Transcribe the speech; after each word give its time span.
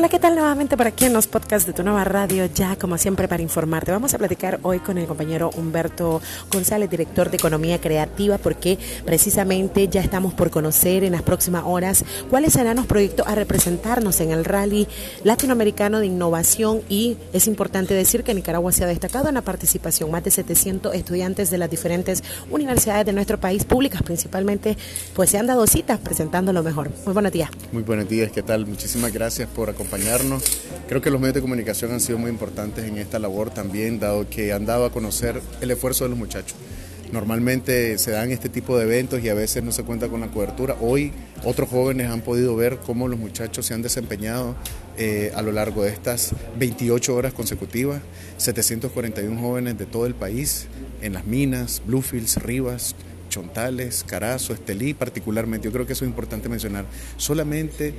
Hola, 0.00 0.08
¿qué 0.08 0.18
tal 0.18 0.34
nuevamente 0.34 0.78
por 0.78 0.86
aquí 0.86 1.04
en 1.04 1.12
los 1.12 1.26
podcasts 1.26 1.66
de 1.66 1.74
Tu 1.74 1.82
Nueva 1.82 2.04
Radio? 2.04 2.46
Ya, 2.46 2.74
como 2.76 2.96
siempre, 2.96 3.28
para 3.28 3.42
informarte. 3.42 3.92
Vamos 3.92 4.14
a 4.14 4.18
platicar 4.18 4.58
hoy 4.62 4.78
con 4.78 4.96
el 4.96 5.06
compañero 5.06 5.50
Humberto 5.58 6.22
González, 6.50 6.88
director 6.88 7.28
de 7.28 7.36
Economía 7.36 7.78
Creativa, 7.82 8.38
porque 8.38 8.78
precisamente 9.04 9.88
ya 9.88 10.00
estamos 10.00 10.32
por 10.32 10.48
conocer 10.48 11.04
en 11.04 11.12
las 11.12 11.20
próximas 11.20 11.64
horas 11.66 12.02
cuáles 12.30 12.54
serán 12.54 12.76
los 12.76 12.86
proyectos 12.86 13.26
a 13.26 13.34
representarnos 13.34 14.22
en 14.22 14.30
el 14.30 14.46
Rally 14.46 14.88
Latinoamericano 15.22 16.00
de 16.00 16.06
Innovación. 16.06 16.80
Y 16.88 17.18
es 17.34 17.46
importante 17.46 17.92
decir 17.92 18.24
que 18.24 18.32
Nicaragua 18.32 18.72
se 18.72 18.84
ha 18.84 18.86
destacado 18.86 19.28
en 19.28 19.34
la 19.34 19.42
participación. 19.42 20.10
Más 20.10 20.24
de 20.24 20.30
700 20.30 20.94
estudiantes 20.94 21.50
de 21.50 21.58
las 21.58 21.68
diferentes 21.68 22.24
universidades 22.50 23.04
de 23.04 23.12
nuestro 23.12 23.38
país, 23.38 23.66
públicas 23.66 24.02
principalmente, 24.02 24.78
pues 25.12 25.28
se 25.28 25.36
han 25.36 25.46
dado 25.46 25.66
citas 25.66 25.98
presentando 25.98 26.54
lo 26.54 26.62
mejor. 26.62 26.90
Muy 27.04 27.12
buenos 27.12 27.32
días. 27.32 27.50
Muy 27.70 27.82
buenos 27.82 28.08
días, 28.08 28.32
¿qué 28.32 28.42
tal? 28.42 28.64
Muchísimas 28.64 29.12
gracias 29.12 29.46
por 29.46 29.68
acompañarnos 29.68 29.89
Creo 30.88 31.02
que 31.02 31.10
los 31.10 31.20
medios 31.20 31.34
de 31.34 31.40
comunicación 31.40 31.92
han 31.92 32.00
sido 32.00 32.18
muy 32.18 32.30
importantes 32.30 32.84
en 32.84 32.98
esta 32.98 33.18
labor 33.18 33.50
también, 33.50 33.98
dado 33.98 34.28
que 34.28 34.52
han 34.52 34.64
dado 34.64 34.84
a 34.84 34.92
conocer 34.92 35.40
el 35.60 35.70
esfuerzo 35.70 36.04
de 36.04 36.10
los 36.10 36.18
muchachos. 36.18 36.56
Normalmente 37.12 37.98
se 37.98 38.12
dan 38.12 38.30
este 38.30 38.48
tipo 38.48 38.78
de 38.78 38.84
eventos 38.84 39.22
y 39.22 39.28
a 39.28 39.34
veces 39.34 39.64
no 39.64 39.72
se 39.72 39.82
cuenta 39.82 40.08
con 40.08 40.20
la 40.20 40.28
cobertura. 40.28 40.76
Hoy 40.80 41.12
otros 41.44 41.68
jóvenes 41.68 42.08
han 42.08 42.20
podido 42.20 42.54
ver 42.54 42.78
cómo 42.78 43.08
los 43.08 43.18
muchachos 43.18 43.66
se 43.66 43.74
han 43.74 43.82
desempeñado 43.82 44.54
eh, 44.96 45.32
a 45.34 45.42
lo 45.42 45.50
largo 45.50 45.82
de 45.82 45.90
estas 45.90 46.32
28 46.58 47.14
horas 47.14 47.32
consecutivas. 47.32 48.00
741 48.36 49.40
jóvenes 49.40 49.76
de 49.76 49.86
todo 49.86 50.06
el 50.06 50.14
país 50.14 50.66
en 51.02 51.14
las 51.14 51.26
minas, 51.26 51.82
Bluefields, 51.84 52.36
Rivas, 52.36 52.94
Chontales, 53.30 54.04
Carazo, 54.06 54.52
Estelí 54.52 54.92
particularmente. 54.92 55.68
Yo 55.68 55.72
creo 55.72 55.86
que 55.86 55.94
eso 55.94 56.04
es 56.04 56.10
importante 56.10 56.50
mencionar. 56.50 56.84
Solamente 57.16 57.94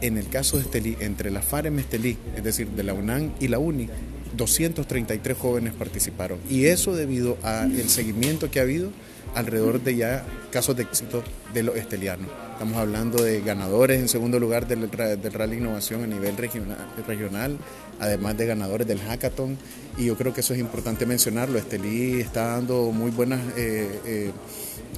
en 0.00 0.16
el 0.16 0.28
caso 0.28 0.56
de 0.56 0.62
Estelí, 0.62 0.96
entre 1.00 1.30
la 1.30 1.42
FAREM 1.42 1.78
Estelí, 1.78 2.16
es 2.34 2.42
decir, 2.42 2.68
de 2.68 2.82
la 2.82 2.94
UNAM 2.94 3.32
y 3.40 3.48
la 3.48 3.58
UNI, 3.58 3.88
233 4.36 5.36
jóvenes 5.36 5.74
participaron. 5.74 6.38
Y 6.48 6.66
eso 6.66 6.94
debido 6.94 7.36
al 7.42 7.88
seguimiento 7.88 8.50
que 8.50 8.60
ha 8.60 8.62
habido 8.62 8.90
alrededor 9.36 9.82
de 9.82 9.96
ya 9.96 10.24
casos 10.50 10.76
de 10.76 10.82
éxito 10.82 11.22
de 11.52 11.62
los 11.62 11.76
estelianos. 11.76 12.26
Estamos 12.52 12.78
hablando 12.78 13.22
de 13.22 13.42
ganadores 13.42 14.00
en 14.00 14.08
segundo 14.08 14.40
lugar 14.40 14.66
del, 14.66 14.90
del 14.90 15.32
Rally 15.32 15.58
Innovación 15.58 16.02
a 16.02 16.06
nivel 16.06 16.38
regional, 16.38 16.78
regional, 17.06 17.58
además 18.00 18.38
de 18.38 18.46
ganadores 18.46 18.86
del 18.86 18.98
hackathon. 18.98 19.58
Y 19.98 20.06
yo 20.06 20.16
creo 20.16 20.32
que 20.32 20.40
eso 20.40 20.54
es 20.54 20.60
importante 20.60 21.04
mencionarlo. 21.04 21.58
Estelí 21.58 22.18
está 22.18 22.52
dando 22.52 22.90
muy 22.92 23.10
buenas 23.10 23.40
eh, 23.58 24.00
eh, 24.06 24.32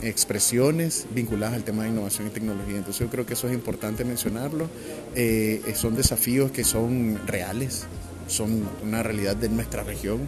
expresiones 0.02 1.06
vinculadas 1.10 1.56
al 1.56 1.64
tema 1.64 1.82
de 1.82 1.90
innovación 1.90 2.28
y 2.28 2.30
tecnología. 2.30 2.76
Entonces 2.76 3.00
yo 3.00 3.10
creo 3.10 3.26
que 3.26 3.34
eso 3.34 3.48
es 3.48 3.54
importante 3.54 4.04
mencionarlo. 4.04 4.68
Eh, 5.16 5.60
son 5.74 5.96
desafíos 5.96 6.52
que 6.52 6.62
son 6.62 7.20
reales, 7.26 7.86
son 8.28 8.68
una 8.84 9.02
realidad 9.02 9.34
de 9.34 9.48
nuestra 9.48 9.82
región 9.82 10.20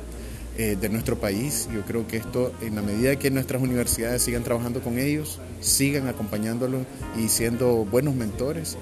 eh, 0.60 0.76
de 0.78 0.90
nuestro 0.90 1.18
país. 1.18 1.70
Yo 1.72 1.80
creo 1.86 2.06
que 2.06 2.18
esto, 2.18 2.52
en 2.60 2.74
la 2.74 2.82
medida 2.82 3.16
que 3.16 3.30
nuestras 3.30 3.62
universidades 3.62 4.20
sigan 4.20 4.44
trabajando 4.44 4.82
con 4.82 4.98
ellos, 4.98 5.38
sigan 5.60 6.06
acompañándolos 6.06 6.82
y 7.16 7.28
siendo 7.28 7.86
buenos 7.86 8.14
mentores, 8.14 8.76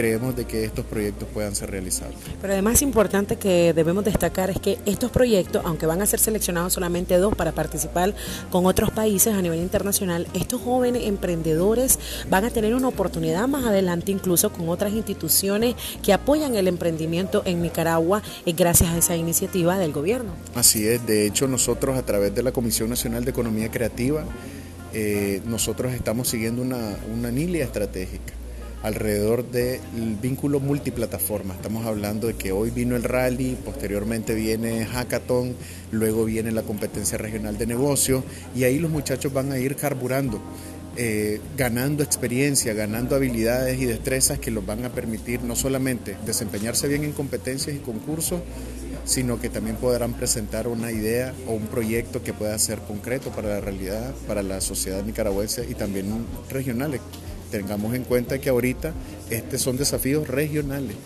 creemos 0.00 0.34
de 0.34 0.46
que 0.46 0.64
estos 0.64 0.86
proyectos 0.86 1.28
puedan 1.28 1.54
ser 1.54 1.70
realizados. 1.70 2.14
Pero 2.40 2.54
además 2.54 2.80
importante 2.80 3.36
que 3.36 3.74
debemos 3.74 4.02
destacar 4.02 4.48
es 4.48 4.58
que 4.58 4.78
estos 4.86 5.10
proyectos, 5.10 5.60
aunque 5.66 5.84
van 5.84 6.00
a 6.00 6.06
ser 6.06 6.18
seleccionados 6.18 6.72
solamente 6.72 7.18
dos 7.18 7.34
para 7.34 7.52
participar 7.52 8.14
con 8.50 8.64
otros 8.64 8.90
países 8.92 9.34
a 9.34 9.42
nivel 9.42 9.58
internacional, 9.58 10.26
estos 10.32 10.62
jóvenes 10.62 11.02
emprendedores 11.04 11.98
van 12.30 12.46
a 12.46 12.50
tener 12.50 12.74
una 12.74 12.88
oportunidad 12.88 13.46
más 13.46 13.66
adelante 13.66 14.10
incluso 14.10 14.50
con 14.50 14.70
otras 14.70 14.94
instituciones 14.94 15.74
que 16.02 16.14
apoyan 16.14 16.54
el 16.54 16.66
emprendimiento 16.66 17.42
en 17.44 17.60
Nicaragua 17.60 18.22
eh, 18.46 18.54
gracias 18.54 18.88
a 18.88 18.96
esa 18.96 19.16
iniciativa 19.16 19.76
del 19.76 19.92
gobierno. 19.92 20.32
Así 20.54 20.88
es, 20.88 21.06
de 21.06 21.26
hecho 21.26 21.46
nosotros 21.46 21.98
a 21.98 22.06
través 22.06 22.34
de 22.34 22.42
la 22.42 22.52
Comisión 22.52 22.88
Nacional 22.88 23.26
de 23.26 23.32
Economía 23.32 23.70
Creativa, 23.70 24.24
eh, 24.94 25.42
nosotros 25.44 25.92
estamos 25.92 26.26
siguiendo 26.26 26.62
una, 26.62 26.96
una 27.12 27.30
línea 27.30 27.66
estratégica 27.66 28.40
alrededor 28.82 29.50
del 29.50 29.80
vínculo 30.20 30.60
multiplataforma. 30.60 31.54
Estamos 31.54 31.86
hablando 31.86 32.28
de 32.28 32.34
que 32.34 32.52
hoy 32.52 32.70
vino 32.70 32.96
el 32.96 33.02
rally, 33.02 33.56
posteriormente 33.64 34.34
viene 34.34 34.86
hackathon, 34.86 35.54
luego 35.90 36.24
viene 36.24 36.50
la 36.50 36.62
competencia 36.62 37.18
regional 37.18 37.58
de 37.58 37.66
negocio 37.66 38.24
y 38.54 38.64
ahí 38.64 38.78
los 38.78 38.90
muchachos 38.90 39.32
van 39.32 39.52
a 39.52 39.58
ir 39.58 39.76
carburando. 39.76 40.40
Eh, 40.96 41.40
ganando 41.56 42.02
experiencia, 42.02 42.74
ganando 42.74 43.14
habilidades 43.14 43.80
y 43.80 43.86
destrezas 43.86 44.40
que 44.40 44.50
los 44.50 44.66
van 44.66 44.84
a 44.84 44.88
permitir 44.90 45.40
no 45.44 45.54
solamente 45.54 46.16
desempeñarse 46.26 46.88
bien 46.88 47.04
en 47.04 47.12
competencias 47.12 47.76
y 47.76 47.78
concursos, 47.78 48.40
sino 49.04 49.40
que 49.40 49.48
también 49.48 49.76
podrán 49.76 50.14
presentar 50.14 50.66
una 50.66 50.90
idea 50.90 51.32
o 51.46 51.52
un 51.52 51.68
proyecto 51.68 52.24
que 52.24 52.32
pueda 52.32 52.58
ser 52.58 52.80
concreto 52.80 53.30
para 53.30 53.50
la 53.50 53.60
realidad, 53.60 54.12
para 54.26 54.42
la 54.42 54.60
sociedad 54.60 55.04
nicaragüense 55.04 55.64
y 55.70 55.74
también 55.74 56.26
regionales 56.50 57.00
tengamos 57.50 57.94
en 57.94 58.04
cuenta 58.04 58.38
que 58.38 58.48
ahorita 58.48 58.92
estos 59.30 59.60
son 59.60 59.76
desafíos 59.76 60.28
regionales 60.28 60.96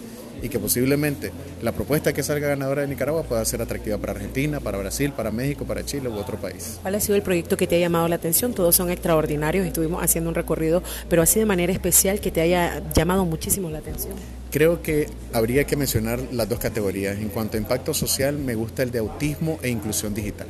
y 0.44 0.48
que 0.50 0.58
posiblemente 0.58 1.32
la 1.62 1.72
propuesta 1.72 2.12
que 2.12 2.22
salga 2.22 2.48
ganadora 2.48 2.82
de 2.82 2.88
Nicaragua 2.88 3.22
pueda 3.22 3.42
ser 3.46 3.62
atractiva 3.62 3.96
para 3.96 4.12
Argentina, 4.12 4.60
para 4.60 4.76
Brasil, 4.76 5.12
para 5.12 5.30
México, 5.30 5.64
para 5.64 5.84
Chile 5.86 6.10
u 6.10 6.14
otro 6.14 6.36
país. 6.36 6.78
¿Cuál 6.82 6.96
ha 6.96 7.00
sido 7.00 7.16
el 7.16 7.22
proyecto 7.22 7.56
que 7.56 7.66
te 7.66 7.76
ha 7.76 7.78
llamado 7.78 8.08
la 8.08 8.16
atención? 8.16 8.52
Todos 8.52 8.76
son 8.76 8.90
extraordinarios, 8.90 9.66
estuvimos 9.66 10.02
haciendo 10.02 10.28
un 10.28 10.34
recorrido, 10.34 10.82
pero 11.08 11.22
así 11.22 11.38
de 11.38 11.46
manera 11.46 11.72
especial 11.72 12.20
que 12.20 12.30
te 12.30 12.42
haya 12.42 12.82
llamado 12.94 13.24
muchísimo 13.24 13.70
la 13.70 13.78
atención. 13.78 14.12
Creo 14.50 14.82
que 14.82 15.08
habría 15.32 15.64
que 15.64 15.76
mencionar 15.76 16.20
las 16.30 16.48
dos 16.48 16.58
categorías. 16.58 17.18
En 17.18 17.30
cuanto 17.30 17.56
a 17.56 17.60
impacto 17.60 17.94
social, 17.94 18.36
me 18.36 18.54
gusta 18.54 18.82
el 18.82 18.90
de 18.90 18.98
autismo 18.98 19.58
e 19.62 19.70
inclusión 19.70 20.14
digital. 20.14 20.46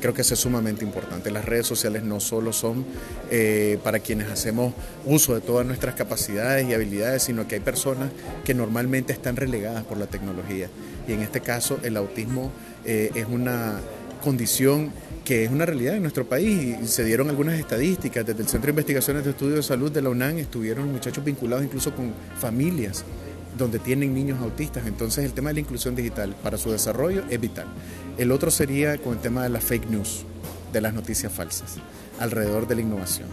Creo 0.00 0.14
que 0.14 0.22
eso 0.22 0.34
es 0.34 0.40
sumamente 0.40 0.84
importante. 0.84 1.30
Las 1.30 1.44
redes 1.44 1.66
sociales 1.66 2.02
no 2.02 2.20
solo 2.20 2.52
son 2.52 2.84
eh, 3.30 3.78
para 3.84 3.98
quienes 3.98 4.28
hacemos 4.30 4.72
uso 5.04 5.34
de 5.34 5.40
todas 5.40 5.66
nuestras 5.66 5.94
capacidades 5.94 6.68
y 6.68 6.74
habilidades, 6.74 7.22
sino 7.22 7.46
que 7.46 7.56
hay 7.56 7.60
personas 7.60 8.10
que 8.44 8.54
normalmente 8.54 9.12
están 9.12 9.36
relegadas 9.36 9.84
por 9.84 9.98
la 9.98 10.06
tecnología. 10.06 10.68
Y 11.06 11.12
en 11.12 11.20
este 11.20 11.40
caso 11.40 11.78
el 11.82 11.96
autismo 11.96 12.50
eh, 12.84 13.10
es 13.14 13.26
una 13.26 13.80
condición 14.22 14.92
que 15.24 15.44
es 15.44 15.50
una 15.50 15.66
realidad 15.66 15.94
en 15.94 16.02
nuestro 16.02 16.28
país 16.28 16.76
se 16.90 17.04
dieron 17.04 17.28
algunas 17.28 17.58
estadísticas. 17.58 18.26
Desde 18.26 18.42
el 18.42 18.48
Centro 18.48 18.66
de 18.66 18.70
Investigaciones 18.70 19.24
de 19.24 19.30
Estudios 19.30 19.56
de 19.56 19.62
Salud 19.62 19.92
de 19.92 20.02
la 20.02 20.08
UNAM 20.08 20.38
estuvieron 20.38 20.90
muchachos 20.90 21.24
vinculados 21.24 21.64
incluso 21.64 21.94
con 21.94 22.12
familias 22.38 23.04
donde 23.56 23.78
tienen 23.78 24.14
niños 24.14 24.40
autistas. 24.40 24.86
Entonces 24.86 25.24
el 25.24 25.32
tema 25.32 25.50
de 25.50 25.54
la 25.54 25.60
inclusión 25.60 25.94
digital 25.94 26.34
para 26.42 26.58
su 26.58 26.70
desarrollo 26.70 27.24
es 27.28 27.40
vital. 27.40 27.66
El 28.18 28.32
otro 28.32 28.50
sería 28.50 28.98
con 28.98 29.14
el 29.14 29.20
tema 29.20 29.42
de 29.42 29.50
la 29.50 29.60
fake 29.60 29.88
news, 29.88 30.24
de 30.72 30.80
las 30.80 30.94
noticias 30.94 31.32
falsas, 31.32 31.76
alrededor 32.18 32.66
de 32.66 32.76
la 32.76 32.80
innovación 32.82 33.28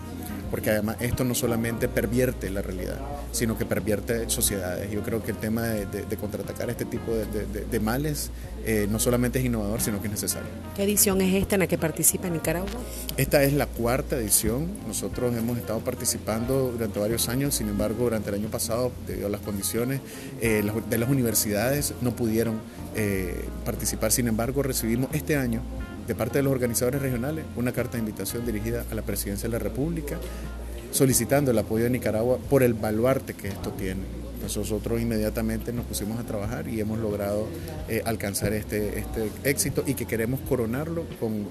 porque 0.49 0.71
además 0.71 0.97
esto 0.99 1.23
no 1.23 1.35
solamente 1.35 1.87
pervierte 1.87 2.49
la 2.49 2.61
realidad, 2.61 2.97
sino 3.31 3.57
que 3.57 3.65
pervierte 3.65 4.29
sociedades. 4.29 4.91
Yo 4.91 5.01
creo 5.03 5.23
que 5.23 5.31
el 5.31 5.37
tema 5.37 5.63
de, 5.63 6.17
contraatacar 6.17 6.69
este 6.69 6.85
tipo 6.85 7.11
de, 7.11 7.79
males 7.79 8.31
eh, 8.65 8.87
no 8.89 8.99
solamente 8.99 9.39
es 9.39 9.45
innovador, 9.45 9.81
sino 9.81 10.01
que 10.01 10.07
es 10.07 10.13
necesario. 10.13 10.49
¿Qué 10.75 10.83
edición 10.83 11.21
es 11.21 11.35
esta 11.35 11.55
en 11.55 11.59
la 11.59 11.67
que 11.67 11.77
participa 11.77 12.29
Nicaragua? 12.29 12.69
Esta 13.15 13.43
es 13.43 13.53
la 13.53 13.67
cuarta 13.67 14.17
edición. 14.17 14.67
Nosotros 14.87 15.35
hemos 15.35 15.57
estado 15.57 15.79
participando 15.79 16.71
durante 16.71 16.99
varios 16.99 17.29
años, 17.29 17.55
sin 17.55 17.69
embargo, 17.69 18.05
durante 18.05 18.29
el 18.29 18.35
año 18.35 18.49
pasado, 18.49 18.91
debido 19.05 19.27
a 19.27 19.29
las 19.29 19.41
condiciones 19.41 20.01
eh, 20.41 20.63
de 20.89 20.97
las 20.97 21.09
universidades, 21.09 21.93
no 22.01 22.15
pudieron 22.15 22.59
eh, 22.95 23.45
participar. 23.63 24.11
Sin 24.11 24.27
embargo, 24.27 24.63
recibimos 24.63 25.09
este 25.13 25.35
año 25.35 25.61
de 26.07 26.15
parte 26.15 26.39
de 26.39 26.43
los 26.43 26.51
organizadores 26.51 27.01
regionales 27.01 27.45
una 27.55 27.71
carta 27.71 27.93
de 27.93 27.99
invitación 27.99 28.45
dirigida 28.45 28.85
a 28.89 28.95
la 28.95 29.01
Presidencia 29.01 29.47
de 29.47 29.53
la 29.53 29.59
República 29.59 30.17
solicitando 30.91 31.51
el 31.51 31.57
apoyo 31.57 31.83
de 31.83 31.89
Nicaragua 31.89 32.37
por 32.49 32.63
el 32.63 32.73
baluarte 32.73 33.33
que 33.33 33.49
esto 33.49 33.71
tiene. 33.71 34.01
Nosotros 34.41 35.01
inmediatamente 35.01 35.73
nos 35.73 35.85
pusimos 35.85 36.19
a 36.19 36.23
trabajar 36.23 36.67
y 36.69 36.79
hemos 36.79 36.99
logrado 36.99 37.47
eh, 37.89 38.01
alcanzar 38.05 38.53
este, 38.53 38.99
este 38.99 39.29
éxito 39.43 39.83
y 39.85 39.95
que 39.95 40.05
queremos 40.05 40.39
coronarlo 40.47 41.03
con 41.19 41.47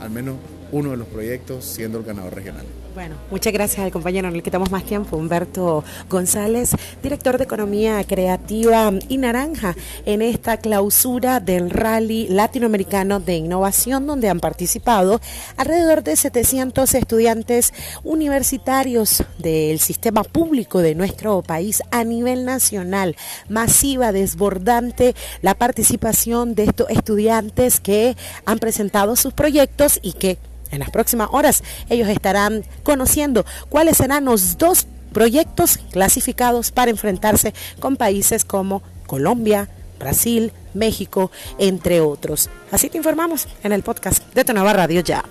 al 0.00 0.10
menos 0.10 0.36
uno 0.72 0.92
de 0.92 0.96
los 0.96 1.08
proyectos 1.08 1.64
siendo 1.64 1.98
el 1.98 2.04
ganador 2.04 2.34
regional. 2.34 2.64
Bueno, 2.98 3.14
muchas 3.30 3.52
gracias 3.52 3.84
al 3.84 3.92
compañero 3.92 4.26
en 4.26 4.34
el 4.34 4.42
que 4.42 4.48
estamos 4.48 4.72
más 4.72 4.82
tiempo, 4.82 5.16
Humberto 5.16 5.84
González, 6.10 6.72
director 7.00 7.38
de 7.38 7.44
Economía 7.44 8.02
Creativa 8.02 8.90
y 9.08 9.18
Naranja, 9.18 9.76
en 10.04 10.20
esta 10.20 10.56
clausura 10.56 11.38
del 11.38 11.70
Rally 11.70 12.26
Latinoamericano 12.26 13.20
de 13.20 13.36
Innovación, 13.36 14.08
donde 14.08 14.28
han 14.28 14.40
participado 14.40 15.20
alrededor 15.56 16.02
de 16.02 16.16
700 16.16 16.92
estudiantes 16.96 17.72
universitarios 18.02 19.22
del 19.38 19.78
sistema 19.78 20.24
público 20.24 20.80
de 20.80 20.96
nuestro 20.96 21.40
país 21.42 21.84
a 21.92 22.02
nivel 22.02 22.44
nacional. 22.44 23.14
Masiva, 23.48 24.10
desbordante 24.10 25.14
la 25.40 25.54
participación 25.54 26.56
de 26.56 26.64
estos 26.64 26.90
estudiantes 26.90 27.78
que 27.78 28.16
han 28.44 28.58
presentado 28.58 29.14
sus 29.14 29.34
proyectos 29.34 30.00
y 30.02 30.14
que 30.14 30.38
en 30.70 30.80
las 30.80 30.90
próximas 30.90 31.28
horas 31.32 31.62
ellos 31.88 32.08
estarán 32.08 32.64
conociendo 32.82 33.44
cuáles 33.68 33.96
serán 33.96 34.24
los 34.24 34.58
dos 34.58 34.86
proyectos 35.12 35.78
clasificados 35.90 36.70
para 36.70 36.90
enfrentarse 36.90 37.54
con 37.80 37.96
países 37.96 38.44
como 38.44 38.82
Colombia, 39.06 39.68
Brasil, 39.98 40.52
México, 40.74 41.30
entre 41.58 42.00
otros. 42.00 42.50
Así 42.70 42.88
te 42.88 42.98
informamos 42.98 43.48
en 43.62 43.72
el 43.72 43.82
podcast 43.82 44.22
de 44.34 44.44
Tu 44.44 44.52
Nueva 44.52 44.72
Radio 44.72 45.00
Ya. 45.00 45.24